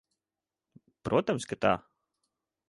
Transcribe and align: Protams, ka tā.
Protams, 1.09 1.47
ka 1.53 1.59
tā. 1.67 1.75